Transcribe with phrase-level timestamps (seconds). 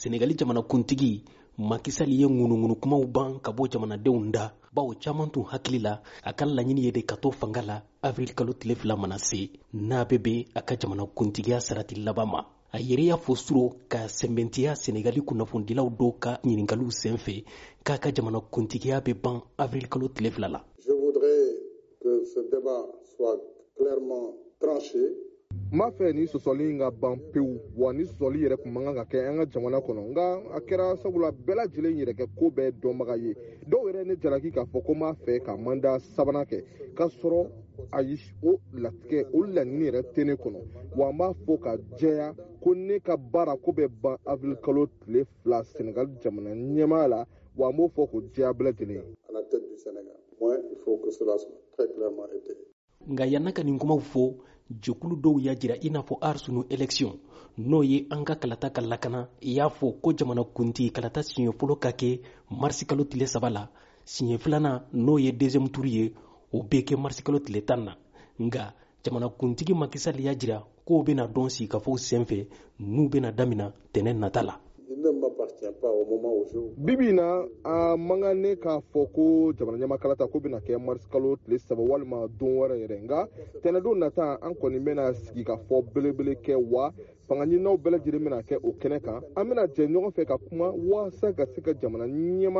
[0.00, 1.12] senegali jamana kuntigi
[1.68, 5.92] makisali ye ŋunuŋunukumaw ban ka bɔ jamanadenw da bawo caaman tun hakili la
[6.24, 7.76] a ka laɲini ye de ka to fanga la
[8.08, 9.38] avril kalo tile fila mana se
[9.88, 10.74] n'a be be a ka
[11.16, 12.40] kuntigiya sarati laban ma
[12.72, 17.34] a yɛrɛ y'a fɔ suro ka sɛnbɛntiya senegali kunnafonidilaw dɔw ka ɲiningaliw sen fɛ
[17.86, 18.10] k'a ka
[18.54, 21.52] kuntigiya be ban avril kalo tile fila la Je voudrais
[22.00, 23.36] que ce débat soit
[23.78, 24.28] clairement
[24.62, 25.04] tranché
[25.72, 28.94] n b'a fɛ nin sɔsɔli ka ban pewu wa ni sɔsɔli yɛrɛ kun man kan
[28.94, 32.50] ka kɛ an ka jamana kɔnɔ nka a kɛra sabula bɛɛ lajɛlen yɛrɛ kɛ ko
[32.50, 33.34] bɛɛ dɔnbaga ye
[33.68, 36.62] dɔw yɛrɛ ne jalaki k'a fɔ ko n b'a fɛ ka manda sabanan kɛ
[36.96, 37.46] k'a sɔrɔ
[37.92, 40.60] ayi o latigɛ o laɲini yɛrɛ tɛ ne kɔnɔ
[40.96, 44.88] wa n b'a fɔ ka jɛya ko ne ka baara ko bɛ ban avril kalo
[45.06, 49.04] tile fila senegali jamana ɲɛmaya la wa n b'o fɔ ko jɛya bɛɛ lajɛlen
[53.06, 54.34] nka yanna ka nin kumaw fɔ
[54.84, 57.12] jɛkulu dɔw y'a jira i n'a fɔ arsunu election
[57.68, 61.74] n'o ye an ka kalata ka lakana i y'a fɔ ko jamanakuntigi kalata siɲɛ fɔlɔ
[61.82, 62.10] ka kɛ
[62.60, 63.64] marisikalo tile saba la
[64.12, 66.04] siɲɛ filanan n'o ye dezɛmu turu ye
[66.52, 67.92] o bɛ kɛ marisikalo tile tan na
[68.46, 72.46] nga jamanakuntigi makisali y'a jira k'o bena dɔn sigikafɔw sen fɛ
[72.78, 74.54] n'u bena damina tɛnɛ nata la
[75.00, 79.52] ne m'appartient pas au moment où je bibi na a mangane ne k'a fɔ ko
[79.56, 83.28] jamana ɲamakala kalata ko bɛna kɛ marisikalo tile saba walima don wɛrɛ yɛrɛ
[83.62, 86.90] Tena do nata an kɔni bɛna sigi ka fɔ belebele kɛ wa
[87.28, 90.70] fangaɲininaw bele lajɛlen bɛna kɛ o kɛnɛ kan an bɛna jɛ ɲɔgɔn fɛ ka kuma
[90.72, 92.04] waasa ka se ka jamana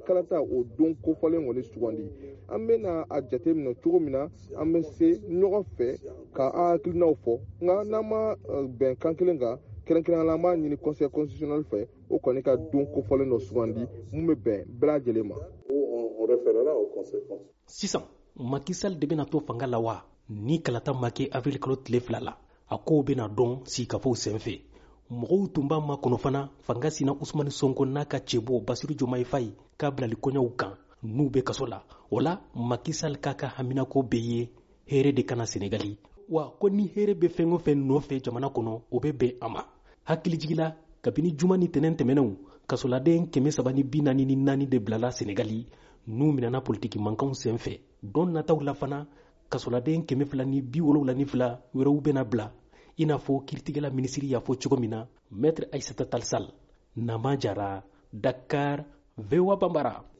[0.00, 2.10] kalata o don kofɔlen kɔni sugandi
[2.50, 4.28] an bɛna a jate minɛ cogo min na
[4.60, 5.98] an bɛ se ɲɔgɔn fɛ
[6.34, 10.76] ka an hakilinaw fɔ nka n'an ma eh, ben kelen kan kɛrɛnkɛrɛnyala an b'a ɲini
[10.82, 15.28] conseil constitutionnel fɛ o kɔni ka don kofɔlen dɔ sugandi mun bɛ bɛn bɛɛ lajɛlen
[15.28, 15.34] ma
[17.66, 18.02] sisan
[18.34, 22.36] makisali de bena to fanga la wa ni kalata ma kɛ avril tile fila la
[22.68, 24.60] a kow bena dɔn sikafow sen fɛ
[25.10, 29.24] mɔgɔw tun b'a makɔnɔ fana fanga sina usumani sonko n'a ka cɛbo basiru joma ye
[29.24, 34.02] fayi k'a bilali kɔɲɔw kan n'u be kaso la o la makisal k'a ka haminako
[34.10, 34.50] be ye
[34.90, 35.96] hɛrɛ de kana senegali
[36.28, 39.48] wa ko ni hɛrɛ be fɛn o fɛn nɔfɛ jamana kɔnɔ o be bɛn a
[39.48, 39.64] ma
[40.06, 40.66] hakilijigila
[41.04, 42.28] kabini juma ni tɛnɛn tɛmɛnɛw
[42.68, 45.60] kasoladen kɛmɛ saba ni bi naani ni naani de bilala senegali
[46.16, 47.74] n'u minana politiki mankaw sen fɛ
[48.14, 48.98] dɔn nataw la fana
[49.50, 52.46] kasoladen kɛmɛ fila ni bi wolowula ni fila wɛrɛw bena bila
[52.98, 55.06] i n'a fɔ kiritigɛla minisiri y'a fɔ cogo min na
[55.42, 56.54] mɛtre aisata talsal
[56.96, 58.84] nama jara dakar
[59.18, 60.15] voa banbara